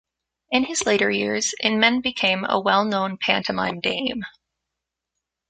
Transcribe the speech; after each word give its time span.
In 0.49 0.63
his 0.63 0.87
later 0.87 1.11
years, 1.11 1.53
Inman 1.61 2.01
became 2.01 2.43
a 2.49 2.59
well 2.59 2.85
known 2.85 3.17
pantomime 3.17 3.81
dame. 3.81 4.25